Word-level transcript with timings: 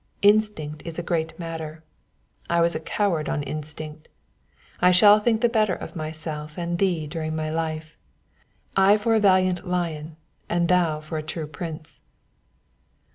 Instinct 0.23 0.81
is 0.83 0.97
a 0.97 1.03
great 1.03 1.37
matter; 1.37 1.83
I 2.49 2.59
was 2.59 2.73
a 2.73 2.79
coward 2.79 3.29
on 3.29 3.43
instinct. 3.43 4.07
I 4.81 4.89
shall 4.89 5.19
think 5.19 5.41
the 5.41 5.47
better 5.47 5.75
of 5.75 5.95
myself 5.95 6.57
and 6.57 6.79
thee 6.79 7.05
during 7.05 7.35
my 7.35 7.51
life; 7.51 7.99
I 8.75 8.97
for 8.97 9.13
a 9.13 9.19
valiant 9.19 9.67
lion, 9.67 10.15
and 10.49 10.67
thou 10.67 11.01
for 11.01 11.19
a 11.19 11.21
true 11.21 11.45
prince.'" 11.45 12.01